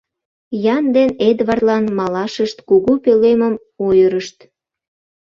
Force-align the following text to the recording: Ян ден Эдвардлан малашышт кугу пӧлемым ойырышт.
Ян 0.75 0.85
ден 0.95 1.09
Эдвардлан 1.29 1.85
малашышт 1.97 2.57
кугу 2.69 2.93
пӧлемым 3.03 3.53
ойырышт. 3.85 4.37